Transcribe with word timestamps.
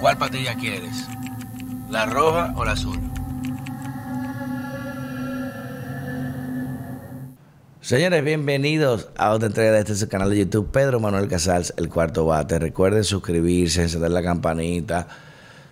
¿Cuál 0.00 0.16
patilla 0.16 0.54
quieres? 0.54 1.06
¿La 1.90 2.06
roja 2.06 2.54
o 2.56 2.64
la 2.64 2.72
azul? 2.72 2.98
Señores, 7.82 8.24
bienvenidos 8.24 9.10
a 9.18 9.32
otra 9.32 9.48
entrega 9.48 9.72
de 9.72 9.80
este 9.80 10.08
canal 10.08 10.30
de 10.30 10.38
YouTube, 10.38 10.70
Pedro 10.70 11.00
Manuel 11.00 11.28
Casals, 11.28 11.74
el 11.76 11.90
cuarto 11.90 12.24
bate. 12.24 12.58
Recuerden 12.58 13.04
suscribirse, 13.04 13.82
encender 13.82 14.10
la 14.10 14.22
campanita, 14.22 15.06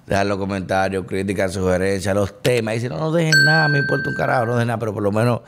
dejar 0.07 0.27
los 0.27 0.37
comentarios, 0.37 1.07
críticas, 1.07 1.55
sugerencias, 1.55 2.15
los 2.15 2.43
temas. 2.43 2.77
Y 2.77 2.81
si 2.81 2.89
no, 2.91 2.99
no 2.99 3.11
dejen 3.11 3.45
nada, 3.47 3.69
me 3.69 3.79
importa 3.79 4.11
un 4.11 4.15
carajo, 4.15 4.45
no 4.45 4.57
dejen 4.57 4.69
nada, 4.69 4.79
pero 4.79 4.93
por 4.93 5.03
lo 5.03 5.11
menos 5.11 5.41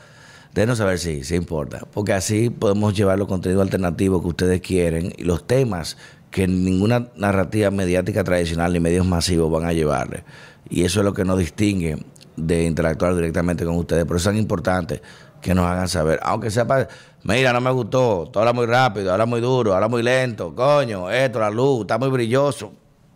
déjenos 0.55 0.79
saber 0.79 0.97
si, 0.97 1.23
si 1.23 1.35
importa. 1.35 1.85
Porque 1.93 2.13
así 2.13 2.49
podemos 2.49 2.95
llevar 2.95 3.19
los 3.19 3.27
contenidos 3.27 3.61
alternativos 3.61 4.23
que 4.23 4.27
ustedes 4.27 4.61
quieren 4.61 5.13
y 5.15 5.23
los 5.23 5.45
temas 5.45 5.97
que 6.31 6.47
ninguna 6.47 7.09
narrativa 7.15 7.69
mediática 7.69 8.23
tradicional 8.23 8.71
ni 8.73 8.79
medios 8.79 9.05
masivos 9.05 9.51
van 9.51 9.65
a 9.65 9.73
llevarle. 9.73 10.23
Y 10.69 10.83
eso 10.83 11.01
es 11.01 11.05
lo 11.05 11.13
que 11.13 11.25
nos 11.25 11.37
distingue 11.37 11.97
de 12.37 12.63
interactuar 12.63 13.13
directamente 13.13 13.65
con 13.65 13.75
ustedes. 13.75 14.05
Por 14.05 14.15
eso 14.15 14.29
es 14.29 14.33
tan 14.35 14.41
importante 14.41 15.01
que 15.41 15.53
nos 15.53 15.65
hagan 15.65 15.89
saber. 15.89 16.19
Aunque 16.23 16.49
sepa, 16.49 16.87
mira, 17.23 17.51
no 17.51 17.59
me 17.59 17.71
gustó, 17.71 18.29
todo 18.31 18.39
habla 18.39 18.53
muy 18.53 18.65
rápido, 18.65 19.11
habla 19.11 19.25
muy 19.25 19.41
duro, 19.41 19.75
habla 19.75 19.89
muy 19.89 20.01
lento, 20.01 20.55
coño, 20.55 21.11
esto, 21.11 21.39
la 21.39 21.49
luz, 21.49 21.81
está 21.81 21.97
muy 21.97 22.09
brilloso, 22.09 22.73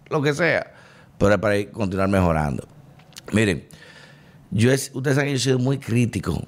lo 0.09 0.21
que 0.21 0.33
sea. 0.33 0.73
Pero 1.17 1.33
es 1.33 1.39
para 1.39 1.71
continuar 1.71 2.09
mejorando. 2.09 2.67
Miren, 3.31 3.65
yo 4.51 4.71
es, 4.71 4.91
ustedes 4.93 5.15
saben 5.15 5.31
que 5.31 5.37
yo 5.37 5.37
he 5.37 5.53
sido 5.55 5.59
muy 5.59 5.77
crítico 5.77 6.43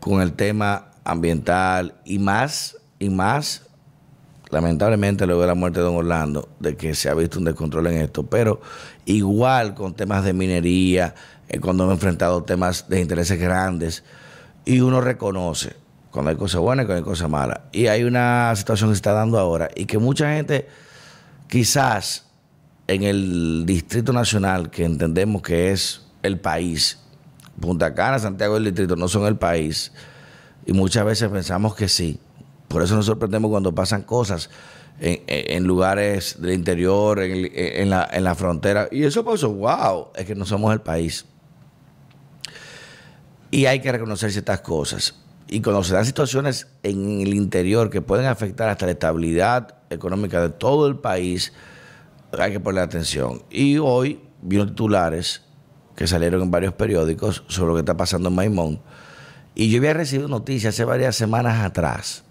con 0.00 0.20
el 0.20 0.34
tema 0.34 0.90
ambiental 1.04 1.94
y 2.04 2.18
más, 2.18 2.76
y 2.98 3.08
más 3.08 3.63
lamentablemente 4.50 5.26
luego 5.26 5.42
de 5.42 5.48
la 5.48 5.54
muerte 5.54 5.80
de 5.80 5.86
don 5.86 5.96
Orlando, 5.96 6.48
de 6.60 6.76
que 6.76 6.94
se 6.94 7.08
ha 7.08 7.14
visto 7.14 7.38
un 7.38 7.44
descontrol 7.44 7.86
en 7.88 7.98
esto, 7.98 8.24
pero 8.24 8.60
igual 9.04 9.74
con 9.74 9.94
temas 9.94 10.24
de 10.24 10.32
minería, 10.32 11.14
eh, 11.48 11.58
cuando 11.60 11.84
hemos 11.84 11.94
enfrentado 11.94 12.42
temas 12.42 12.88
de 12.88 13.00
intereses 13.00 13.38
grandes, 13.38 14.04
y 14.64 14.80
uno 14.80 15.00
reconoce 15.00 15.76
cuando 16.10 16.30
hay 16.30 16.36
cosas 16.36 16.60
buenas 16.60 16.84
y 16.84 16.86
cuando 16.86 17.04
hay 17.04 17.10
cosas 17.10 17.28
malas. 17.28 17.60
Y 17.72 17.88
hay 17.88 18.04
una 18.04 18.54
situación 18.56 18.90
que 18.90 18.94
se 18.94 18.98
está 18.98 19.12
dando 19.12 19.38
ahora 19.38 19.68
y 19.74 19.84
que 19.84 19.98
mucha 19.98 20.32
gente 20.32 20.68
quizás 21.48 22.26
en 22.86 23.02
el 23.02 23.64
Distrito 23.66 24.12
Nacional, 24.12 24.70
que 24.70 24.84
entendemos 24.84 25.42
que 25.42 25.72
es 25.72 26.02
el 26.22 26.38
país, 26.38 26.98
Punta 27.60 27.94
Cana, 27.94 28.18
Santiago 28.18 28.54
del 28.54 28.64
Distrito 28.64 28.96
no 28.96 29.08
son 29.08 29.26
el 29.26 29.36
país, 29.36 29.92
y 30.66 30.72
muchas 30.72 31.04
veces 31.04 31.28
pensamos 31.30 31.74
que 31.74 31.88
sí, 31.88 32.18
por 32.68 32.82
eso 32.82 32.94
nos 32.96 33.06
sorprendemos 33.06 33.50
cuando 33.50 33.74
pasan 33.74 34.02
cosas 34.02 34.50
en, 35.00 35.64
lugares 35.64 36.36
del 36.40 36.52
interior, 36.52 37.20
en, 37.20 37.90
la, 37.90 38.08
en 38.12 38.24
la 38.24 38.34
frontera. 38.34 38.88
Y 38.90 39.04
eso 39.04 39.24
pasó, 39.24 39.52
wow, 39.52 40.08
es 40.14 40.24
que 40.24 40.34
no 40.34 40.44
somos 40.44 40.72
el 40.72 40.80
país. 40.80 41.26
Y 43.50 43.66
hay 43.66 43.80
que 43.80 43.92
reconocer 43.92 44.32
ciertas 44.32 44.60
cosas. 44.60 45.14
Y 45.46 45.60
cuando 45.60 45.84
se 45.84 45.94
dan 45.94 46.06
situaciones 46.06 46.68
en 46.82 47.20
el 47.20 47.34
interior 47.34 47.90
que 47.90 48.00
pueden 48.00 48.26
afectar 48.26 48.68
hasta 48.68 48.86
la 48.86 48.92
estabilidad 48.92 49.76
económica 49.90 50.40
de 50.40 50.48
todo 50.48 50.88
el 50.88 50.96
país, 50.96 51.52
hay 52.36 52.52
que 52.52 52.60
poner 52.60 52.82
atención. 52.82 53.42
Y 53.50 53.78
hoy 53.78 54.20
vino 54.42 54.66
titulares 54.66 55.42
que 55.94 56.06
salieron 56.06 56.42
en 56.42 56.50
varios 56.50 56.74
periódicos 56.74 57.44
sobre 57.46 57.68
lo 57.68 57.74
que 57.74 57.80
está 57.80 57.96
pasando 57.96 58.30
en 58.30 58.34
Maimón. 58.34 58.80
Y 59.54 59.70
yo 59.70 59.78
había 59.78 59.94
recibido 59.94 60.28
noticias 60.28 60.74
hace 60.74 60.84
varias 60.84 61.14
semanas 61.14 61.64
atrás 61.64 62.23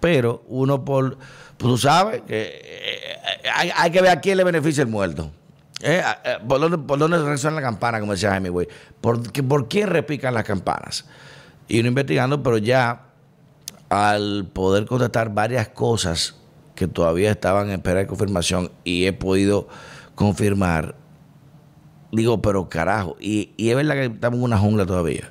pero 0.00 0.42
uno 0.48 0.84
por, 0.84 1.16
pues 1.16 1.70
tú 1.70 1.78
sabes 1.78 2.22
que 2.22 2.60
eh, 2.62 3.70
hay, 3.76 3.90
que 3.90 4.00
ver 4.00 4.10
a 4.10 4.20
quién 4.20 4.36
le 4.36 4.44
beneficia 4.44 4.82
el 4.82 4.88
muerto. 4.88 5.30
Eh, 5.80 6.02
eh, 6.24 6.38
¿Por, 6.46 6.60
dónde, 6.60 6.78
¿Por 6.78 6.98
resuena 7.00 7.56
la 7.56 7.62
campana, 7.62 8.00
como 8.00 8.12
decía 8.12 8.38
Güey? 8.38 8.68
¿Por, 9.00 9.32
¿Por 9.46 9.68
quién 9.68 9.88
repican 9.88 10.34
las 10.34 10.44
campanas? 10.44 11.04
Y 11.68 11.80
uno 11.80 11.88
investigando, 11.88 12.42
pero 12.42 12.58
ya 12.58 13.02
al 13.88 14.46
poder 14.52 14.86
contestar 14.86 15.32
varias 15.32 15.68
cosas 15.68 16.36
que 16.74 16.86
todavía 16.86 17.30
estaban 17.30 17.68
en 17.68 17.74
espera 17.74 18.00
de 18.00 18.06
confirmación 18.06 18.70
y 18.84 19.06
he 19.06 19.12
podido 19.12 19.68
confirmar, 20.14 20.94
digo, 22.12 22.40
pero 22.40 22.68
carajo, 22.68 23.16
y, 23.20 23.52
y 23.56 23.70
es 23.70 23.76
verdad 23.76 23.94
que 23.94 24.04
estamos 24.06 24.38
en 24.38 24.44
una 24.44 24.58
jungla 24.58 24.86
todavía. 24.86 25.30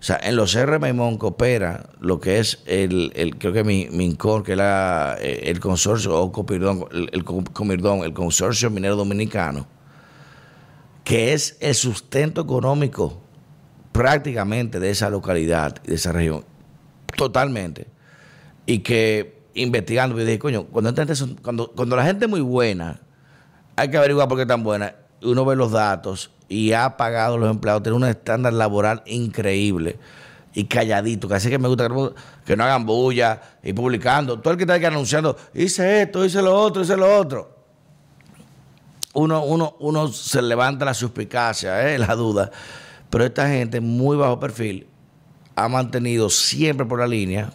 O 0.00 0.02
sea, 0.02 0.18
en 0.22 0.34
los 0.34 0.54
R 0.54 0.78
Maimón 0.78 1.18
coopera 1.18 1.90
lo 2.00 2.20
que 2.20 2.38
es 2.38 2.62
el, 2.64 3.12
el 3.14 3.36
creo 3.36 3.52
que 3.52 3.64
mi, 3.64 3.86
MINCOR, 3.90 4.42
que 4.42 4.54
es 4.54 4.58
eh, 4.58 5.42
el 5.44 5.60
consorcio, 5.60 6.18
o 6.18 6.46
el, 6.48 7.10
el, 7.12 8.04
el 8.04 8.12
consorcio 8.14 8.70
minero 8.70 8.96
dominicano, 8.96 9.66
que 11.04 11.34
es 11.34 11.58
el 11.60 11.74
sustento 11.74 12.40
económico 12.40 13.20
prácticamente 13.92 14.80
de 14.80 14.88
esa 14.88 15.10
localidad 15.10 15.76
y 15.84 15.88
de 15.88 15.94
esa 15.96 16.12
región. 16.12 16.46
Totalmente. 17.14 17.86
Y 18.64 18.78
que 18.78 19.42
investigando, 19.52 20.16
me 20.16 20.24
dije, 20.24 20.38
coño, 20.38 20.64
cuando, 20.64 20.94
cuando, 21.42 21.72
cuando 21.72 21.96
la 21.96 22.04
gente 22.06 22.24
es 22.24 22.30
muy 22.30 22.40
buena, 22.40 23.02
hay 23.76 23.90
que 23.90 23.98
averiguar 23.98 24.28
por 24.28 24.38
qué 24.38 24.42
es 24.42 24.48
tan 24.48 24.62
buena. 24.62 24.94
Uno 25.22 25.44
ve 25.44 25.56
los 25.56 25.72
datos 25.72 26.30
y 26.50 26.72
ha 26.72 26.96
pagado 26.96 27.36
a 27.36 27.38
los 27.38 27.50
empleados, 27.50 27.84
tiene 27.84 27.96
un 27.96 28.04
estándar 28.04 28.52
laboral 28.52 29.02
increíble 29.06 29.98
y 30.52 30.64
calladito, 30.64 31.28
que 31.28 31.34
así 31.34 31.48
que 31.48 31.60
me 31.60 31.68
gusta 31.68 31.88
que 32.44 32.56
no 32.56 32.64
hagan 32.64 32.84
bulla 32.84 33.40
y 33.62 33.72
publicando. 33.72 34.40
Todo 34.40 34.52
el 34.52 34.56
que 34.56 34.64
está 34.64 34.74
aquí 34.74 34.84
anunciando, 34.84 35.36
hice 35.54 36.02
esto, 36.02 36.24
hice 36.24 36.42
lo 36.42 36.52
otro, 36.60 36.82
hice 36.82 36.96
lo 36.96 37.16
otro. 37.16 37.56
Uno, 39.14 39.44
uno, 39.44 39.76
uno 39.78 40.08
se 40.08 40.42
levanta 40.42 40.84
la 40.84 40.92
suspicacia, 40.92 41.88
¿eh? 41.88 41.98
la 42.00 42.16
duda. 42.16 42.50
Pero 43.08 43.24
esta 43.24 43.48
gente, 43.48 43.80
muy 43.80 44.16
bajo 44.16 44.40
perfil, 44.40 44.88
ha 45.54 45.68
mantenido 45.68 46.28
siempre 46.30 46.84
por 46.84 46.98
la 46.98 47.06
línea 47.06 47.52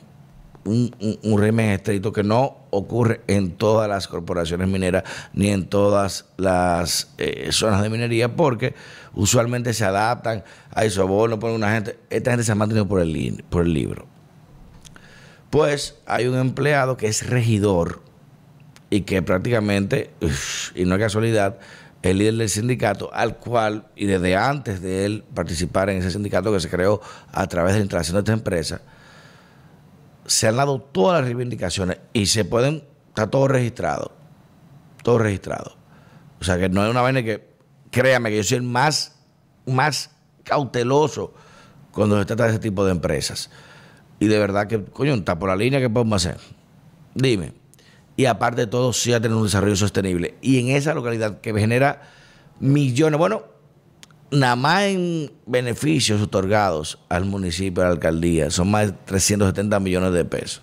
un, 0.64 1.20
un, 1.22 1.40
régimen 1.40 1.72
estricto 1.72 2.12
que 2.12 2.24
no 2.24 2.65
ocurre 2.76 3.22
en 3.28 3.52
todas 3.52 3.90
las 3.90 4.08
corporaciones 4.08 4.68
mineras 4.68 5.04
ni 5.34 5.50
en 5.50 5.68
todas 5.68 6.26
las 6.38 7.14
eh, 7.18 7.50
zonas 7.52 7.82
de 7.82 7.90
minería 7.90 8.36
porque 8.36 8.76
usualmente 9.14 9.74
se 9.74 9.86
adaptan 9.86 10.44
a 10.72 10.86
eso, 10.86 11.08
no 11.28 11.40
ponen 11.40 11.56
una 11.56 11.72
gente, 11.72 11.98
esta 12.10 12.32
gente 12.32 12.44
se 12.44 12.52
ha 12.52 12.56
mantenido 12.56 12.88
por 12.88 13.02
el, 13.02 13.44
por 13.50 13.64
el 13.64 13.74
libro. 13.74 14.06
Pues 15.50 15.96
hay 16.06 16.28
un 16.28 16.38
empleado 16.38 16.98
que 16.98 17.08
es 17.08 17.30
regidor 17.30 18.02
y 18.90 19.02
que 19.02 19.22
prácticamente, 19.22 20.12
y 20.76 20.86
no 20.86 20.96
es 20.96 21.02
casualidad, 21.02 21.58
el 22.02 22.20
líder 22.20 22.36
del 22.36 22.50
sindicato, 22.50 23.10
al 23.14 23.38
cual, 23.38 23.88
y 23.96 24.06
desde 24.06 24.36
antes 24.36 24.82
de 24.82 25.06
él 25.06 25.24
participar 25.34 25.90
en 25.90 25.98
ese 25.98 26.12
sindicato 26.12 26.52
que 26.54 26.60
se 26.60 26.70
creó 26.70 27.02
a 27.32 27.48
través 27.48 27.74
de 27.74 27.80
la 27.80 27.84
instalación 27.84 28.16
de 28.16 28.20
esta 28.20 28.34
empresa, 28.34 28.82
se 30.26 30.48
han 30.48 30.58
dado 30.58 30.80
todas 30.80 31.20
las 31.20 31.26
reivindicaciones 31.26 32.00
y 32.14 32.26
se 32.26 32.46
pueden, 32.46 32.84
está 33.10 33.30
todo 33.30 33.48
registrado, 33.48 34.12
todo 35.04 35.20
registrado. 35.20 35.76
O 36.40 36.44
sea 36.44 36.58
que 36.58 36.70
no 36.70 36.84
es 36.84 36.92
una 36.92 37.02
vaina 37.02 37.24
que, 37.24 37.48
créame 37.92 38.30
que 38.30 38.38
yo 38.38 38.44
soy 38.44 38.58
el 38.58 38.64
más, 38.64 39.16
más 39.66 40.12
cauteloso 40.44 41.34
cuando 41.92 42.20
se 42.20 42.26
trata 42.26 42.44
de 42.44 42.50
ese 42.52 42.60
tipo 42.60 42.86
de 42.86 42.92
empresas. 42.92 43.50
Y 44.20 44.28
de 44.28 44.40
verdad 44.40 44.68
que, 44.68 44.84
coño, 44.84 45.14
está 45.14 45.38
por 45.38 45.50
la 45.50 45.56
línea 45.56 45.80
que 45.80 45.90
podemos 45.90 46.26
hacer. 46.26 46.40
Dime. 47.14 47.54
Y 48.18 48.26
aparte 48.26 48.62
de 48.62 48.68
todo, 48.68 48.94
sí 48.94 49.14
a 49.14 49.20
tener 49.20 49.36
un 49.36 49.44
desarrollo 49.44 49.76
sostenible. 49.76 50.36
Y 50.42 50.60
en 50.60 50.76
esa 50.76 50.94
localidad 50.94 51.42
que 51.42 51.54
genera 51.54 52.02
millones, 52.60 53.18
bueno, 53.18 53.44
nada 54.36 54.56
más 54.56 54.84
en 54.84 55.32
beneficios 55.46 56.22
otorgados 56.22 57.00
al 57.10 57.26
municipio, 57.26 57.84
a 57.84 57.88
la 57.88 57.92
alcaldía, 57.94 58.50
son 58.52 58.72
más 58.72 58.88
de 58.88 58.94
370 59.06 59.80
millones 59.80 60.14
de 60.14 60.26
pesos. 60.26 60.62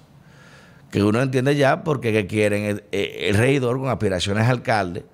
Que 0.91 1.03
uno 1.03 1.23
entiende 1.23 1.57
ya 1.57 1.85
porque 1.85 2.27
quieren 2.27 2.83
el, 2.91 3.35
regidor 3.35 3.79
con 3.79 3.89
aspiraciones 3.89 4.45
a 4.45 4.51
alcalde 4.51 5.07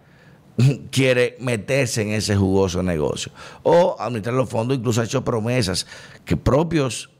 quiere 0.90 1.36
meterse 1.40 2.02
en 2.02 2.10
ese 2.10 2.36
jugoso 2.36 2.82
negocio. 2.82 3.32
O 3.62 3.96
administrar 3.98 4.34
los 4.34 4.48
fondos, 4.48 4.76
incluso 4.76 5.00
ha 5.00 5.04
hecho 5.04 5.24
promesas 5.24 5.86
que 6.24 6.36
propios 6.36 7.10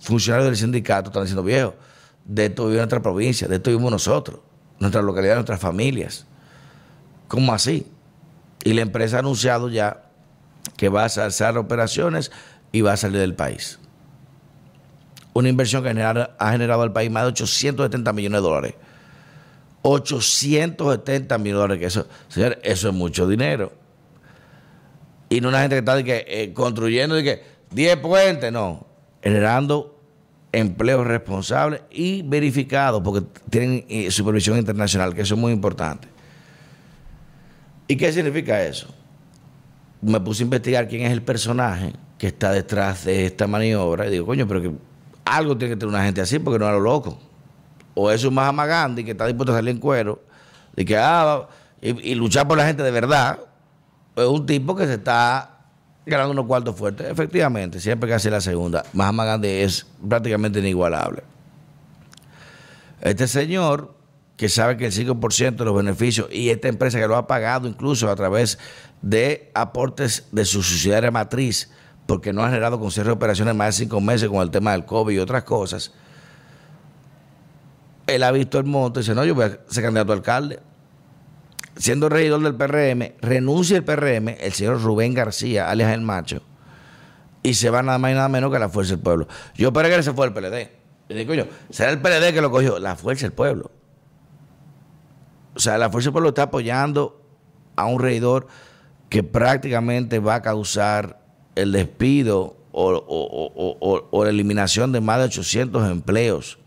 funcionarios 0.00 0.46
del 0.48 0.56
sindicato 0.56 1.10
están 1.10 1.24
diciendo, 1.24 1.42
viejo, 1.42 1.74
de 2.24 2.46
esto 2.46 2.66
vive 2.66 2.76
nuestra 2.76 3.02
provincia, 3.02 3.48
de 3.48 3.56
esto 3.56 3.70
vivimos 3.70 3.90
nosotros, 3.90 4.40
nuestra 4.78 5.02
localidad, 5.02 5.34
nuestras 5.34 5.60
familias. 5.60 6.26
¿Cómo 7.26 7.52
así? 7.52 7.86
Y 8.64 8.72
la 8.72 8.82
empresa 8.82 9.16
ha 9.16 9.20
anunciado 9.20 9.68
ya 9.68 10.09
que 10.76 10.88
va 10.88 11.02
a 11.02 11.06
hacer 11.06 11.58
operaciones 11.58 12.30
y 12.72 12.80
va 12.80 12.92
a 12.92 12.96
salir 12.96 13.18
del 13.20 13.34
país. 13.34 13.78
Una 15.32 15.48
inversión 15.48 15.82
que 15.82 15.90
ha 15.90 16.50
generado 16.52 16.82
al 16.82 16.92
país 16.92 17.10
más 17.10 17.22
de 17.24 17.28
870 17.28 18.12
millones 18.12 18.42
de 18.42 18.48
dólares. 18.48 18.74
870 19.82 21.38
millones 21.38 21.54
de 21.54 21.60
dólares, 21.60 21.80
que 21.80 21.86
eso, 21.86 22.06
señor, 22.28 22.58
eso 22.62 22.88
es 22.88 22.94
mucho 22.94 23.26
dinero. 23.26 23.72
Y 25.28 25.40
no 25.40 25.48
una 25.48 25.60
gente 25.60 25.76
que 25.76 25.78
está 25.78 25.98
eh, 25.98 26.52
construyendo 26.52 27.14
de 27.14 27.22
que 27.22 27.42
10 27.70 27.96
puentes, 27.98 28.52
no, 28.52 28.86
generando 29.22 30.00
empleos 30.52 31.06
responsables 31.06 31.82
y 31.90 32.22
verificados, 32.22 33.00
porque 33.02 33.26
tienen 33.48 33.84
eh, 33.88 34.10
supervisión 34.10 34.58
internacional, 34.58 35.14
que 35.14 35.22
eso 35.22 35.34
es 35.34 35.40
muy 35.40 35.52
importante. 35.52 36.08
¿Y 37.86 37.96
qué 37.96 38.12
significa 38.12 38.62
eso? 38.64 38.92
Me 40.02 40.20
puse 40.20 40.42
a 40.42 40.44
investigar 40.44 40.88
quién 40.88 41.02
es 41.02 41.12
el 41.12 41.22
personaje 41.22 41.92
que 42.18 42.28
está 42.28 42.52
detrás 42.52 43.04
de 43.04 43.26
esta 43.26 43.46
maniobra 43.46 44.06
y 44.06 44.10
digo, 44.10 44.26
coño, 44.26 44.46
pero 44.46 44.62
que 44.62 44.72
algo 45.24 45.56
tiene 45.56 45.74
que 45.74 45.78
tener 45.78 45.94
una 45.94 46.04
gente 46.04 46.20
así 46.20 46.38
porque 46.38 46.58
no 46.58 46.66
es 46.66 46.72
lo 46.72 46.80
loco. 46.80 47.18
O 47.94 48.10
es 48.10 48.24
un 48.24 48.34
Mahama 48.34 48.66
Gandhi 48.66 49.04
que 49.04 49.12
está 49.12 49.26
dispuesto 49.26 49.52
a 49.52 49.56
salir 49.56 49.70
en 49.70 49.78
cuero 49.80 50.22
y 50.76 50.84
que 50.84 50.96
ah, 50.96 51.48
y, 51.80 52.14
luchar 52.14 52.46
por 52.46 52.58
la 52.58 52.66
gente 52.66 52.82
de 52.82 52.90
verdad. 52.90 53.38
Es 54.16 54.26
un 54.26 54.44
tipo 54.44 54.74
que 54.76 54.86
se 54.86 54.94
está 54.94 55.58
ganando 56.04 56.32
unos 56.32 56.46
cuartos 56.46 56.76
fuertes. 56.76 57.08
Efectivamente, 57.08 57.80
siempre 57.80 58.08
que 58.08 58.14
hace 58.14 58.30
la 58.30 58.40
segunda, 58.40 58.84
Mahama 58.92 59.24
Gandhi 59.24 59.48
es 59.48 59.86
prácticamente 60.06 60.58
inigualable. 60.58 61.22
Este 63.00 63.26
señor 63.26 63.94
que 64.40 64.48
sabe 64.48 64.78
que 64.78 64.86
el 64.86 64.92
5% 64.92 65.54
de 65.54 65.64
los 65.66 65.76
beneficios 65.76 66.26
y 66.32 66.48
esta 66.48 66.68
empresa 66.68 66.98
que 66.98 67.06
lo 67.06 67.14
ha 67.14 67.26
pagado 67.26 67.68
incluso 67.68 68.10
a 68.10 68.16
través 68.16 68.58
de 69.02 69.50
aportes 69.52 70.28
de 70.32 70.46
su 70.46 70.62
subsidiaria 70.62 71.10
matriz, 71.10 71.70
porque 72.06 72.32
no 72.32 72.42
ha 72.42 72.48
generado 72.48 72.80
con 72.80 72.88
de 72.88 73.10
operaciones 73.10 73.54
más 73.54 73.76
de 73.76 73.84
cinco 73.84 74.00
meses 74.00 74.30
con 74.30 74.40
el 74.40 74.50
tema 74.50 74.72
del 74.72 74.86
COVID 74.86 75.14
y 75.14 75.18
otras 75.18 75.44
cosas, 75.44 75.92
él 78.06 78.22
ha 78.22 78.32
visto 78.32 78.58
el 78.58 78.64
monto 78.64 79.00
y 79.00 79.02
dice, 79.02 79.14
no, 79.14 79.26
yo 79.26 79.34
voy 79.34 79.44
a 79.44 79.58
ser 79.68 79.84
candidato 79.84 80.12
a 80.12 80.14
alcalde. 80.14 80.60
Siendo 81.76 82.08
regidor 82.08 82.40
del 82.42 82.54
PRM, 82.54 83.16
renuncia 83.20 83.76
el 83.76 83.84
PRM, 83.84 84.36
el 84.40 84.52
señor 84.54 84.80
Rubén 84.80 85.12
García, 85.12 85.68
alias 85.68 85.92
El 85.92 86.00
Macho, 86.00 86.40
y 87.42 87.52
se 87.52 87.68
va 87.68 87.82
nada 87.82 87.98
más 87.98 88.12
y 88.12 88.14
nada 88.14 88.30
menos 88.30 88.50
que 88.50 88.58
la 88.58 88.70
Fuerza 88.70 88.94
del 88.94 89.00
Pueblo. 89.00 89.28
Yo 89.54 89.68
esperé 89.68 89.94
que 89.94 90.02
se 90.02 90.14
fue 90.14 90.28
el 90.28 90.32
PLD. 90.32 90.70
Y 91.10 91.14
dije, 91.14 91.26
coño, 91.26 91.46
será 91.68 91.90
el 91.90 92.00
PLD 92.00 92.32
que 92.32 92.40
lo 92.40 92.50
cogió, 92.50 92.78
la 92.78 92.96
Fuerza 92.96 93.26
del 93.26 93.34
Pueblo. 93.34 93.70
O 95.54 95.58
sea, 95.58 95.78
la 95.78 95.90
Fuerza 95.90 96.08
del 96.08 96.12
Pueblo 96.12 96.28
está 96.30 96.44
apoyando 96.44 97.20
a 97.76 97.86
un 97.86 98.00
regidor 98.00 98.46
que 99.08 99.22
prácticamente 99.22 100.20
va 100.20 100.36
a 100.36 100.42
causar 100.42 101.20
el 101.56 101.72
despido 101.72 102.56
o, 102.72 104.24
la 104.24 104.30
eliminación 104.30 104.92
de 104.92 105.00
más 105.00 105.18
de 105.18 105.24
800 105.24 105.90
empleos. 105.90 106.58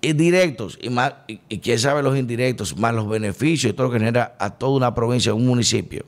Indirectos, 0.00 0.78
y, 0.80 0.90
más, 0.90 1.14
y, 1.26 1.58
quién 1.58 1.78
sabe 1.78 2.02
los 2.02 2.16
indirectos, 2.16 2.76
más 2.76 2.94
los 2.94 3.08
beneficios 3.08 3.72
y 3.72 3.74
todo 3.74 3.86
lo 3.86 3.92
que 3.92 3.98
genera 3.98 4.36
a 4.38 4.50
toda 4.50 4.76
una 4.76 4.94
provincia, 4.94 5.32
un 5.32 5.46
municipio. 5.46 6.04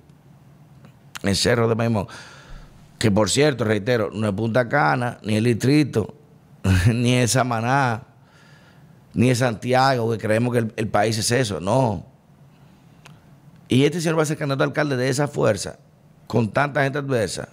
En 1.22 1.34
Cerro 1.34 1.68
de 1.68 1.74
Maimón. 1.74 2.06
Que 2.98 3.10
por 3.10 3.30
cierto, 3.30 3.64
reitero, 3.64 4.10
no 4.12 4.26
es 4.26 4.34
Punta 4.34 4.68
Cana, 4.68 5.18
ni 5.22 5.36
el 5.36 5.44
distrito, 5.44 6.14
ni 6.92 7.14
es 7.14 7.32
Samaná, 7.32 8.02
ni 9.16 9.30
es 9.30 9.38
Santiago, 9.38 10.12
que 10.12 10.18
creemos 10.18 10.52
que 10.52 10.68
el, 10.76 10.88
país 10.88 11.16
es 11.16 11.30
eso. 11.30 11.58
No. 11.58 12.04
Y 13.66 13.84
este 13.84 14.02
señor 14.02 14.18
va 14.18 14.22
a 14.22 14.26
ser 14.26 14.36
candidato 14.36 14.62
alcalde 14.62 14.94
de 14.98 15.08
esa 15.08 15.26
fuerza, 15.26 15.78
con 16.26 16.52
tanta 16.52 16.84
gente 16.84 16.98
adversa. 16.98 17.48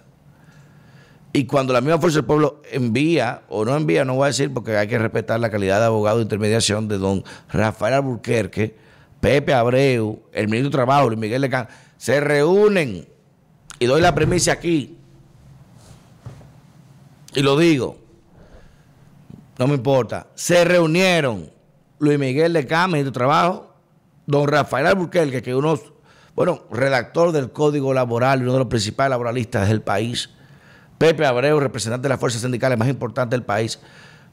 Y 1.32 1.46
cuando 1.46 1.72
la 1.72 1.80
misma 1.80 1.98
Fuerza 1.98 2.18
del 2.18 2.26
Pueblo 2.26 2.60
envía, 2.70 3.44
o 3.48 3.64
no 3.64 3.74
envía, 3.74 4.04
no 4.04 4.14
voy 4.14 4.24
a 4.24 4.26
decir 4.26 4.52
porque 4.52 4.76
hay 4.76 4.86
que 4.86 4.98
respetar 4.98 5.40
la 5.40 5.50
calidad 5.50 5.80
de 5.80 5.86
abogado 5.86 6.18
de 6.18 6.24
intermediación 6.24 6.86
de 6.86 6.98
don 6.98 7.24
Rafael 7.50 7.94
Alburquerque, 7.94 8.76
Pepe 9.20 9.54
Abreu, 9.54 10.22
el 10.32 10.48
ministro 10.48 10.68
de 10.68 10.76
Trabajo, 10.76 11.08
Luis 11.08 11.18
Miguel 11.18 11.40
Lecán, 11.40 11.66
se 11.96 12.20
reúnen, 12.20 13.08
y 13.78 13.86
doy 13.86 14.02
la 14.02 14.14
premisa 14.14 14.52
aquí, 14.52 14.98
y 17.34 17.40
lo 17.40 17.56
digo, 17.56 17.96
no 19.58 19.66
me 19.66 19.74
importa, 19.74 20.26
se 20.34 20.62
reunieron 20.64 21.53
Luis 22.04 22.18
Miguel 22.18 22.52
Lecán, 22.52 22.90
ministro 22.90 23.10
de 23.10 23.18
Trabajo, 23.18 23.74
don 24.26 24.46
Rafael 24.46 24.86
Alburquerque, 24.86 25.42
que 25.42 25.54
uno, 25.54 25.78
bueno, 26.34 26.64
redactor 26.70 27.32
del 27.32 27.50
Código 27.50 27.92
Laboral 27.92 28.42
uno 28.42 28.52
de 28.52 28.58
los 28.58 28.68
principales 28.68 29.10
laboralistas 29.10 29.68
del 29.68 29.82
país, 29.82 30.30
Pepe 30.98 31.26
Abreu, 31.26 31.58
representante 31.58 32.04
de 32.04 32.10
las 32.10 32.20
fuerzas 32.20 32.42
sindicales 32.42 32.78
más 32.78 32.88
importantes 32.88 33.30
del 33.38 33.44
país, 33.44 33.80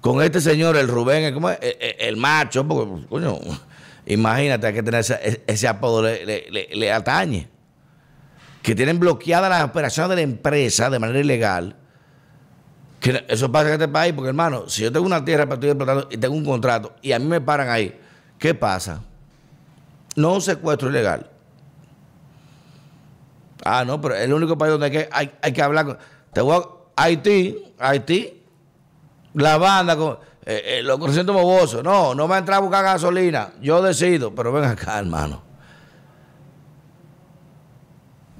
con 0.01 0.21
este 0.21 0.41
señor, 0.41 0.77
el 0.77 0.87
Rubén, 0.87 1.23
el, 1.23 1.35
el, 1.61 1.95
el 1.99 2.17
macho, 2.17 2.67
porque, 2.67 3.07
coño, 3.07 3.39
imagínate, 4.05 4.67
hay 4.67 4.73
que 4.73 4.83
tener 4.83 5.05
ese, 5.47 5.67
apodo, 5.67 6.01
le, 6.03 6.91
atañe. 6.91 7.47
Que 8.61 8.75
tienen 8.75 8.99
bloqueadas 8.99 9.49
las 9.49 9.63
operaciones 9.63 10.09
de 10.09 10.15
la 10.17 10.21
empresa 10.21 10.89
de 10.89 10.99
manera 10.99 11.19
ilegal. 11.19 11.75
Que 13.01 13.25
eso 13.27 13.51
pasa 13.51 13.69
en 13.69 13.73
este 13.73 13.87
país, 13.87 14.13
porque 14.13 14.29
hermano, 14.29 14.69
si 14.69 14.83
yo 14.83 14.91
tengo 14.91 15.07
una 15.07 15.25
tierra 15.25 15.45
para 15.45 15.55
estoy 15.55 15.71
explotando 15.71 16.07
y 16.11 16.17
tengo 16.17 16.35
un 16.35 16.45
contrato 16.45 16.93
y 17.01 17.11
a 17.11 17.19
mí 17.19 17.25
me 17.25 17.41
paran 17.41 17.67
ahí, 17.67 17.99
¿qué 18.37 18.53
pasa? 18.53 19.01
No 20.15 20.35
un 20.35 20.41
secuestro 20.41 20.89
ilegal. 20.89 21.27
Ah, 23.65 23.83
no, 23.85 23.99
pero 23.99 24.13
es 24.13 24.21
el 24.21 24.33
único 24.33 24.55
país 24.55 24.71
donde 24.71 24.85
hay 24.85 24.91
que, 24.91 25.09
hay, 25.41 25.51
que 25.51 25.61
hablar 25.63 25.85
con. 25.85 25.97
Te 26.31 26.41
voy 26.41 26.63
a 26.95 27.03
Haití, 27.03 27.73
Haití, 27.79 28.43
la 29.33 29.57
banda 29.57 29.97
con 29.97 30.19
eh, 30.45 30.79
eh, 30.79 30.83
los 30.83 30.99
movosos. 30.99 31.83
No, 31.83 32.13
no 32.13 32.27
va 32.27 32.35
a 32.35 32.39
entrar 32.39 32.57
a 32.57 32.61
buscar 32.61 32.83
gasolina. 32.83 33.53
Yo 33.61 33.81
decido, 33.81 34.35
pero 34.35 34.51
ven 34.51 34.65
acá, 34.65 34.99
hermano. 34.99 35.41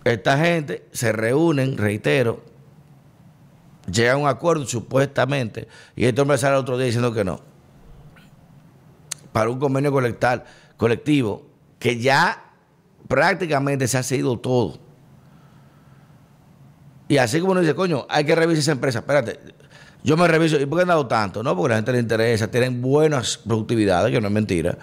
Esta 0.03 0.37
gente 0.37 0.87
se 0.91 1.11
reúnen, 1.11 1.77
reitero, 1.77 2.43
llegan 3.91 4.15
a 4.15 4.19
un 4.19 4.27
acuerdo 4.27 4.65
supuestamente, 4.65 5.67
y 5.95 6.05
este 6.05 6.21
hombre 6.21 6.37
sale 6.37 6.55
el 6.55 6.61
otro 6.61 6.77
día 6.77 6.85
diciendo 6.85 7.13
que 7.13 7.23
no. 7.23 7.41
Para 9.31 9.49
un 9.49 9.59
convenio 9.59 9.91
colectivo 10.77 11.43
que 11.79 11.99
ya 11.99 12.51
prácticamente 13.07 13.87
se 13.87 13.97
ha 13.97 14.03
seguido 14.03 14.37
todo. 14.39 14.79
Y 17.07 17.17
así 17.17 17.39
como 17.39 17.51
uno 17.51 17.61
dice, 17.61 17.75
coño, 17.75 18.05
hay 18.09 18.23
que 18.23 18.35
revisar 18.35 18.59
esa 18.59 18.71
empresa. 18.71 18.99
Espérate, 18.99 19.39
yo 20.03 20.15
me 20.15 20.27
reviso. 20.27 20.59
¿Y 20.59 20.65
por 20.65 20.77
qué 20.77 20.83
han 20.83 20.87
dado 20.89 21.07
tanto? 21.07 21.43
No, 21.43 21.55
porque 21.55 21.73
a 21.73 21.75
la 21.75 21.75
gente 21.77 21.91
le 21.91 21.99
interesa, 21.99 22.49
tienen 22.49 22.81
buenas 22.81 23.37
productividades, 23.37 24.11
que 24.11 24.21
no 24.21 24.27
es 24.27 24.33
mentira. 24.33 24.77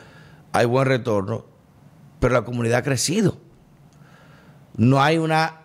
Hay 0.52 0.66
buen 0.66 0.86
retorno, 0.86 1.46
pero 2.20 2.34
la 2.34 2.42
comunidad 2.42 2.78
ha 2.78 2.82
crecido. 2.82 3.38
No 4.76 5.02
hay 5.02 5.18
una 5.18 5.58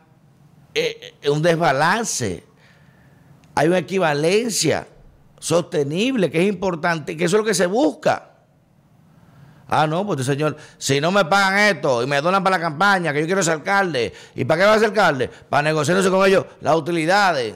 eh, 0.74 1.16
eh, 1.22 1.30
un 1.30 1.42
desbalance. 1.42 2.44
Hay 3.56 3.68
una 3.68 3.80
equivalencia 3.80 4.88
sostenible 5.40 6.32
que 6.32 6.42
es 6.42 6.48
importante, 6.48 7.18
que 7.18 7.26
eso 7.26 7.38
es 7.38 7.42
lo 7.42 7.46
que 7.46 7.54
se 7.54 7.66
busca. 7.66 8.30
Ah, 9.68 9.88
no, 9.88 10.06
pues 10.06 10.26
señor, 10.26 10.56
si 10.78 11.02
no 11.02 11.12
me 11.12 11.26
pagan 11.26 11.76
esto 11.76 12.04
y 12.04 12.08
me 12.08 12.22
donan 12.22 12.44
para 12.44 12.58
la 12.58 12.64
campaña, 12.64 13.12
que 13.12 13.22
yo 13.22 13.26
quiero 13.26 13.42
ser 13.42 13.54
alcalde, 13.54 14.14
¿y 14.36 14.46
para 14.46 14.62
qué 14.62 14.68
va 14.68 14.74
a 14.76 14.80
ser 14.80 14.90
alcalde? 14.90 15.30
Para 15.50 15.64
negociarse 15.64 16.10
con 16.10 16.28
ellos 16.28 16.46
las 16.62 16.76
utilidades. 16.76 17.56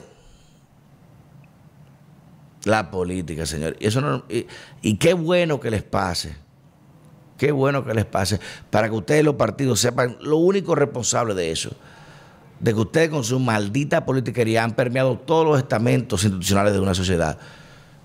La 2.64 2.90
política, 2.90 3.46
señor. 3.46 3.76
Y, 3.78 3.86
eso 3.86 4.00
no, 4.00 4.24
y, 4.28 4.96
qué 4.96 5.14
bueno 5.14 5.60
que 5.60 5.70
les 5.70 5.82
pase. 5.82 6.36
Qué 7.36 7.52
bueno 7.52 7.84
que 7.84 7.94
les 7.94 8.04
pase. 8.04 8.40
Para 8.68 8.88
que 8.88 8.96
ustedes, 8.96 9.24
los 9.24 9.36
partidos, 9.36 9.78
sepan 9.78 10.16
lo 10.20 10.38
único 10.38 10.74
responsable 10.74 11.34
de 11.34 11.52
eso. 11.52 11.70
De 12.60 12.74
que 12.74 12.80
ustedes, 12.80 13.08
con 13.08 13.24
su 13.24 13.38
maldita 13.38 14.04
politiquería, 14.04 14.64
han 14.64 14.72
permeado 14.72 15.18
todos 15.18 15.46
los 15.46 15.58
estamentos 15.58 16.24
institucionales 16.24 16.72
de 16.72 16.80
una 16.80 16.94
sociedad. 16.94 17.38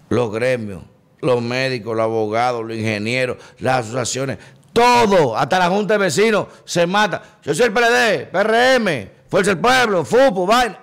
Los 0.09 0.31
gremios, 0.31 0.83
los 1.21 1.41
médicos, 1.41 1.95
los 1.95 2.03
abogados, 2.03 2.65
los 2.65 2.77
ingenieros, 2.77 3.37
las 3.59 3.87
asociaciones, 3.87 4.37
todo, 4.73 5.37
hasta 5.37 5.59
la 5.59 5.69
Junta 5.69 5.93
de 5.93 5.99
Vecinos 5.99 6.47
se 6.65 6.85
mata. 6.87 7.21
Yo 7.43 7.53
soy 7.53 7.67
el 7.67 7.73
PLD, 7.73 8.31
PRM, 8.31 9.09
Fuerza 9.29 9.51
del 9.51 9.59
Pueblo, 9.59 10.03
FUPO, 10.03 10.45
vaina. 10.45 10.79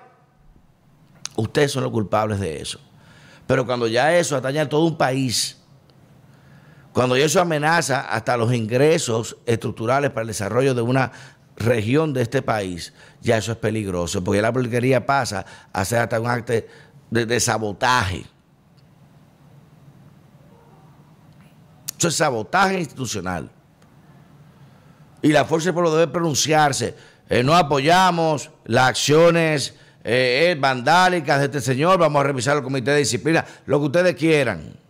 Ustedes 1.35 1.71
son 1.71 1.83
los 1.83 1.91
culpables 1.91 2.39
de 2.39 2.61
eso. 2.61 2.79
Pero 3.47 3.65
cuando 3.65 3.87
ya 3.87 4.15
eso 4.15 4.35
atañe 4.35 4.59
a 4.59 4.69
todo 4.69 4.85
un 4.85 4.97
país, 4.97 5.61
cuando 6.93 7.15
eso 7.15 7.39
amenaza 7.41 8.01
hasta 8.01 8.35
los 8.37 8.53
ingresos 8.53 9.37
estructurales 9.45 10.11
para 10.11 10.21
el 10.21 10.27
desarrollo 10.27 10.73
de 10.73 10.81
una 10.81 11.11
región 11.61 12.13
de 12.13 12.21
este 12.21 12.41
país, 12.41 12.93
ya 13.21 13.37
eso 13.37 13.53
es 13.53 13.57
peligroso, 13.57 14.23
porque 14.23 14.41
la 14.41 14.51
porquería 14.51 15.05
pasa 15.05 15.45
a 15.71 15.85
ser 15.85 15.99
hasta 15.99 16.19
un 16.19 16.27
acto 16.27 16.53
de 17.09 17.39
sabotaje. 17.39 18.25
Eso 21.97 22.07
es 22.07 22.15
sabotaje 22.15 22.79
institucional. 22.79 23.51
Y 25.21 25.29
la 25.29 25.45
Fuerza 25.45 25.65
del 25.65 25.75
Pueblo 25.75 25.95
debe 25.95 26.11
pronunciarse. 26.11 26.95
Eh, 27.29 27.43
no 27.43 27.55
apoyamos 27.55 28.49
las 28.65 28.89
acciones 28.89 29.75
eh, 30.03 30.49
eh, 30.49 30.57
vandálicas 30.59 31.39
de 31.39 31.45
este 31.45 31.61
señor. 31.61 31.99
Vamos 31.99 32.19
a 32.21 32.23
revisar 32.23 32.57
el 32.57 32.63
comité 32.63 32.91
de 32.91 32.97
disciplina. 32.97 33.45
Lo 33.67 33.79
que 33.79 33.85
ustedes 33.85 34.15
quieran. 34.15 34.80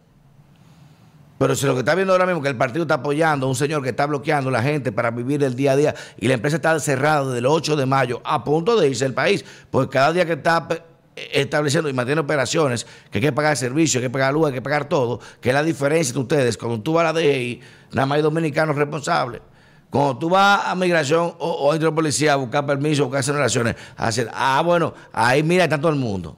Pero 1.41 1.55
si 1.55 1.65
lo 1.65 1.74
que 1.74 1.79
está 1.79 1.95
viendo 1.95 2.13
ahora 2.13 2.27
mismo 2.27 2.39
que 2.39 2.50
el 2.50 2.55
partido 2.55 2.83
está 2.83 2.93
apoyando 2.93 3.48
a 3.48 3.50
un 3.50 3.55
señor 3.55 3.81
que 3.81 3.89
está 3.89 4.05
bloqueando 4.05 4.50
a 4.50 4.53
la 4.53 4.62
gente 4.62 4.91
para 4.91 5.10
vivir 5.10 5.43
el 5.43 5.55
día 5.55 5.71
a 5.71 5.75
día 5.75 5.95
y 6.19 6.27
la 6.27 6.36
empresa 6.36 6.57
está 6.57 6.79
cerrada 6.79 7.25
desde 7.25 7.39
el 7.39 7.48
8 7.48 7.75
de 7.77 7.88
mayo 7.88 8.21
a 8.24 8.43
punto 8.43 8.79
de 8.79 8.88
irse 8.88 9.05
del 9.05 9.15
país, 9.15 9.43
pues 9.71 9.88
cada 9.88 10.13
día 10.13 10.24
que 10.24 10.33
está 10.33 10.67
estableciendo 11.15 11.89
y 11.89 11.93
mantiene 11.93 12.21
operaciones, 12.21 12.86
que 13.10 13.17
hay 13.17 13.24
que 13.24 13.31
pagar 13.31 13.57
servicios, 13.57 13.95
hay 13.95 14.07
que 14.07 14.12
pagar 14.12 14.36
luz, 14.36 14.50
hay 14.50 14.53
que 14.53 14.62
pagar 14.62 14.88
todo, 14.88 15.19
que 15.41 15.50
es 15.50 15.55
la 15.55 15.63
diferencia 15.63 16.13
de 16.13 16.19
ustedes, 16.19 16.60
cuando 16.60 16.79
tú 16.79 16.93
vas 16.93 17.10
a 17.10 17.12
la 17.12 17.19
DGI, 17.19 17.60
nada 17.93 18.05
más 18.05 18.17
hay 18.17 18.21
dominicanos 18.21 18.75
responsables. 18.75 19.41
Cuando 19.89 20.19
tú 20.19 20.29
vas 20.29 20.62
a 20.63 20.75
migración 20.75 21.33
o, 21.39 21.74
a 21.74 21.75
a 21.75 21.91
policía 21.91 22.33
a 22.33 22.36
buscar 22.36 22.67
permiso, 22.67 23.01
a 23.01 23.05
buscar 23.07 23.25
relaciones, 23.33 23.75
a 23.98 24.10
hacer, 24.10 24.29
ah, 24.31 24.62
bueno, 24.63 24.93
ahí 25.12 25.41
mira, 25.41 25.63
está 25.63 25.79
todo 25.79 25.89
el 25.89 25.98
mundo. 25.98 26.38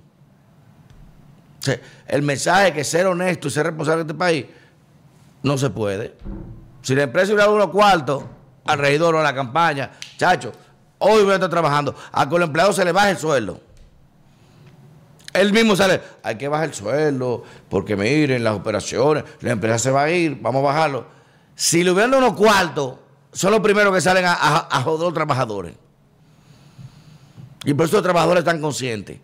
el 2.08 2.22
mensaje 2.22 2.64
de 2.64 2.74
que 2.74 2.86
ser 2.86 3.06
honesto 3.06 3.50
y 3.50 3.52
ser 3.52 3.66
responsable 3.66 4.06
de 4.06 4.08
este 4.08 4.18
país 4.18 4.46
no 5.44 5.58
se 5.58 5.70
puede. 5.70 6.16
Si 6.82 6.96
la 6.96 7.04
empresa 7.04 7.34
hubiera 7.34 7.50
unos 7.50 7.70
cuartos 7.70 8.24
alrededor 8.66 9.18
de 9.18 9.24
la 9.24 9.36
campaña, 9.36 9.92
chacho, 10.18 10.52
hoy 11.00 11.24
voy 11.24 11.32
a 11.32 11.36
estar 11.36 11.50
trabajando, 11.50 11.96
a 12.12 12.28
que 12.28 12.36
el 12.36 12.44
empleado 12.44 12.74
se 12.74 12.84
le 12.84 12.92
baje 12.92 13.12
el 13.12 13.18
sueldo. 13.18 13.62
Él 15.34 15.52
mismo 15.52 15.76
sale, 15.76 16.02
hay 16.22 16.38
que 16.38 16.48
bajar 16.48 16.70
el 16.70 16.74
sueldo, 16.74 17.44
porque 17.70 17.96
miren 17.96 18.44
las 18.44 18.56
operaciones, 18.56 19.24
la 19.42 19.52
empresa 19.52 19.80
se 19.80 19.92
va 19.92 20.04
a 20.04 20.12
ir, 20.12 20.38
vamos 20.42 20.60
a 20.62 20.66
bajarlo. 20.66 21.06
Si 21.56 21.84
le 21.84 21.92
hubieran 21.92 22.12
dado 22.12 22.26
unos 22.26 22.38
cuartos, 22.38 22.96
son 23.32 23.52
los 23.52 23.60
primeros 23.62 23.94
que 23.94 24.02
salen 24.02 24.26
a, 24.26 24.34
a, 24.34 24.68
a 24.70 24.82
joder 24.82 25.02
a 25.02 25.06
los 25.06 25.14
trabajadores. 25.14 25.74
Y 27.66 27.74
por 27.74 27.86
eso 27.86 27.96
los 27.96 28.04
trabajadores 28.04 28.42
están 28.42 28.62
conscientes 28.62 29.20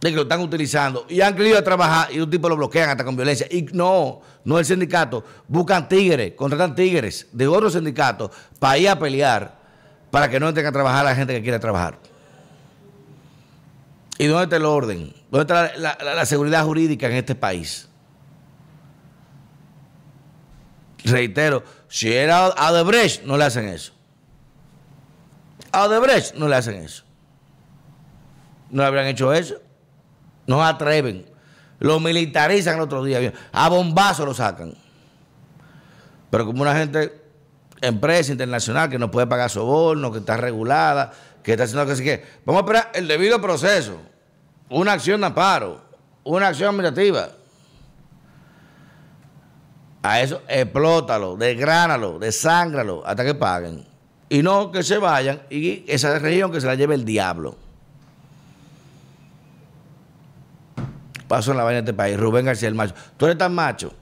de 0.00 0.10
que 0.10 0.16
lo 0.16 0.22
están 0.22 0.40
utilizando 0.40 1.04
y 1.08 1.20
han 1.20 1.36
querido 1.36 1.62
trabajar 1.62 2.12
y 2.12 2.20
un 2.20 2.30
tipo 2.30 2.48
lo 2.48 2.56
bloquean 2.56 2.88
hasta 2.88 3.04
con 3.04 3.16
violencia. 3.16 3.46
Y 3.50 3.62
no, 3.72 4.20
no 4.44 4.58
el 4.58 4.64
sindicato, 4.64 5.22
buscan 5.46 5.88
tigres, 5.88 6.32
contratan 6.34 6.74
tigres 6.74 7.26
de 7.32 7.46
otros 7.46 7.74
sindicatos 7.74 8.30
para 8.58 8.78
ir 8.78 8.88
a 8.88 8.98
pelear 8.98 9.60
para 10.10 10.28
que 10.28 10.40
no 10.40 10.48
entren 10.48 10.66
a 10.66 10.72
trabajar 10.72 11.04
la 11.04 11.14
gente 11.14 11.34
que 11.34 11.42
quiere 11.42 11.58
trabajar. 11.58 11.98
¿Y 14.18 14.26
dónde 14.26 14.44
está 14.44 14.56
el 14.56 14.64
orden? 14.64 15.14
¿Dónde 15.30 15.42
está 15.42 15.76
la, 15.76 16.26
seguridad 16.26 16.64
jurídica 16.64 17.06
en 17.06 17.14
este 17.14 17.34
país? 17.34 17.88
Reitero, 21.04 21.62
si 21.88 22.12
era 22.12 22.46
a 22.46 22.72
Odebrecht, 22.72 23.22
no 23.24 23.36
le 23.38 23.44
hacen 23.44 23.68
eso. 23.68 23.92
A 25.72 25.88
no 26.34 26.48
le 26.48 26.56
hacen 26.56 26.74
eso. 26.74 27.04
No 28.70 28.82
le 28.82 28.88
habrían 28.88 29.06
hecho 29.06 29.32
eso. 29.32 29.60
No 30.50 30.64
atreven. 30.64 31.24
Lo 31.78 32.00
militarizan 32.00 32.74
el 32.74 32.80
otro 32.80 33.04
día. 33.04 33.32
A 33.52 33.68
bombazo 33.68 34.26
lo 34.26 34.34
sacan. 34.34 34.74
Pero 36.28 36.44
como 36.44 36.62
una 36.62 36.74
gente, 36.74 37.22
empresa 37.80 38.32
internacional 38.32 38.90
que 38.90 38.98
no 38.98 39.12
puede 39.12 39.28
pagar 39.28 39.48
soborno, 39.48 40.10
que 40.10 40.18
está 40.18 40.36
regulada, 40.36 41.12
que 41.44 41.52
está 41.52 41.62
haciendo 41.62 41.86
que 41.86 41.94
sí 41.94 42.02
que. 42.02 42.24
Vamos 42.44 42.62
a 42.62 42.64
esperar 42.64 42.90
el 42.94 43.06
debido 43.06 43.40
proceso. 43.40 44.00
Una 44.70 44.94
acción 44.94 45.20
de 45.20 45.28
amparo. 45.28 45.82
Una 46.24 46.48
acción 46.48 46.70
administrativa. 46.70 47.28
A 50.02 50.20
eso 50.20 50.42
explótalo, 50.48 51.36
desgránalo, 51.36 52.18
desángralo 52.18 53.06
hasta 53.06 53.24
que 53.24 53.36
paguen. 53.36 53.86
Y 54.28 54.42
no 54.42 54.72
que 54.72 54.82
se 54.82 54.98
vayan 54.98 55.42
y 55.48 55.84
esa 55.86 56.18
región 56.18 56.50
que 56.50 56.60
se 56.60 56.66
la 56.66 56.74
lleve 56.74 56.96
el 56.96 57.04
diablo. 57.04 57.69
Paso 61.30 61.52
en 61.52 61.58
la 61.58 61.62
vaina 61.62 61.76
de 61.76 61.90
este 61.90 61.94
país. 61.94 62.18
Rubén 62.18 62.44
García 62.44 62.68
el 62.68 62.74
macho. 62.74 62.92
Tú 63.16 63.26
eres 63.26 63.38
tan 63.38 63.54
macho. 63.54 63.92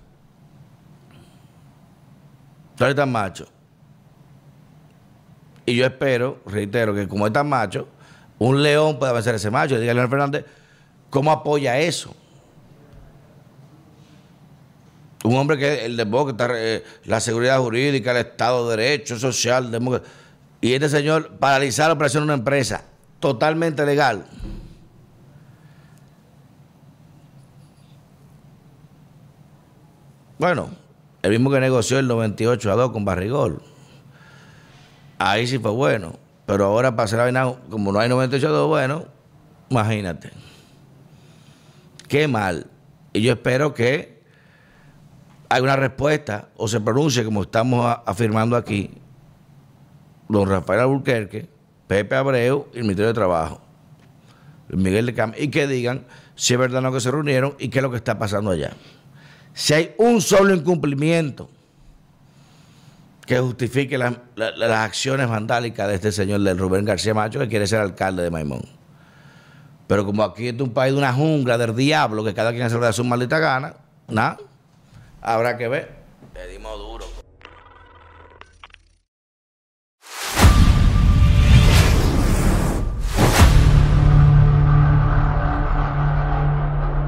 Tú 2.75 2.85
eres 2.85 2.97
tan 2.97 3.13
macho. 3.13 3.47
Y 5.67 5.77
yo 5.77 5.85
espero, 5.85 6.41
reitero, 6.47 6.95
que 6.95 7.07
como 7.07 7.27
es 7.27 7.33
tan 7.35 7.47
macho, 7.47 7.87
un 8.39 8.63
león 8.63 8.99
pueda 8.99 9.13
vencer 9.13 9.35
a 9.35 9.37
ese 9.37 9.51
macho. 9.51 9.79
Dígale 9.79 9.91
a 9.91 9.95
Leonel 9.95 10.11
Fernández, 10.11 10.47
¿cómo 11.11 11.31
apoya 11.31 11.79
eso? 11.79 12.17
Un 15.23 15.37
hombre 15.37 15.59
que 15.59 15.85
el 15.85 15.99
demócrata, 15.99 16.49
eh, 16.55 16.83
la 17.05 17.21
seguridad 17.21 17.59
jurídica, 17.59 18.13
el 18.13 18.27
Estado 18.27 18.71
de 18.71 18.79
Derecho, 18.79 19.19
social, 19.19 19.71
demócrata. 19.71 20.09
Y 20.63 20.73
este 20.73 20.89
señor 20.89 21.33
paralizar 21.33 21.89
la 21.89 21.93
operación 21.93 22.23
de 22.23 22.29
una 22.29 22.39
empresa 22.39 22.85
totalmente 23.21 23.85
legal. 23.85 24.25
Bueno, 30.39 30.71
el 31.23 31.31
mismo 31.31 31.51
que 31.51 31.61
negoció 31.61 31.99
el 31.99 32.07
98 32.07 32.73
a 32.73 32.77
2 32.77 32.93
con 32.93 33.05
Barrigol. 33.05 33.61
Ahí 35.19 35.47
sí 35.47 35.59
fue 35.59 35.73
bueno. 35.73 36.19
Pero 36.47 36.65
ahora 36.65 36.97
para 36.97 37.05
hacer 37.05 37.19
la 37.19 37.25
vaina, 37.25 37.53
como 37.69 37.93
no 37.93 37.99
hay 37.99 38.09
98 38.09 38.49
a 38.49 38.51
2, 38.51 38.69
bueno, 38.69 39.05
imagínate. 39.69 40.31
Qué 42.09 42.27
mal. 42.27 42.67
Y 43.13 43.21
yo 43.21 43.33
espero 43.33 43.75
que 43.75 44.23
haya 45.49 45.63
una 45.63 45.77
respuesta 45.77 46.49
o 46.57 46.69
se 46.69 46.81
pronuncie, 46.81 47.25
como 47.25 47.43
estamos 47.43 47.99
afirmando 48.07 48.57
aquí, 48.57 48.91
don 50.29 50.49
Rafael 50.49 50.81
Alburquerque, 50.81 51.49
Pepe 51.87 52.15
Abreu 52.15 52.69
y 52.73 52.79
el 52.79 52.85
Ministerio 52.85 53.09
de 53.09 53.15
Trabajo, 53.15 53.61
Miguel 54.69 55.07
de 55.07 55.15
Cam, 55.15 55.33
y 55.37 55.49
que 55.49 55.67
digan 55.67 56.07
si 56.35 56.55
es 56.55 56.61
verdad 56.61 56.83
lo 56.83 56.93
que 56.93 57.01
se 57.01 57.11
reunieron 57.11 57.57
y 57.59 57.69
qué 57.69 57.81
es 57.81 57.83
lo 57.83 57.91
que 57.91 57.97
está 57.97 58.19
pasando 58.19 58.53
allá. 58.53 58.73
Si 59.55 59.75
hay 59.75 59.95
un 59.99 60.21
solo 60.21 60.55
incumplimiento 60.55 61.51
que 63.27 63.39
justifique 63.39 63.99
las 63.99 64.15
acciones 64.71 65.29
vandálicas 65.29 65.87
de 65.89 65.97
este 65.97 66.13
señor 66.13 66.41
del 66.41 66.57
Rubén 66.57 66.85
García 66.87 67.13
Macho, 67.13 67.39
que 67.39 67.49
quiere 67.49 67.67
ser 67.67 67.81
alcalde 67.81 68.23
de 68.23 68.31
Maimón. 68.31 68.63
Pero 69.87 70.07
como 70.07 70.23
aquí 70.23 70.49
es 70.49 70.61
un 70.61 70.73
país 70.73 70.93
de 70.93 70.99
una 70.99 71.13
jungla 71.13 71.59
del 71.59 71.77
diablo, 71.77 72.25
que 72.25 72.33
cada 72.33 72.53
quien 72.53 72.63
hace 72.63 72.77
lo 72.77 72.87
de 72.87 72.93
su 72.93 73.05
maldita 73.05 73.39
gana, 73.39 73.75
nada, 74.07 74.39
habrá 75.21 75.59
que 75.59 75.69
ver. 75.69 75.98